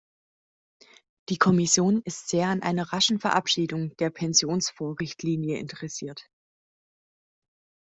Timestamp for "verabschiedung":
3.19-3.95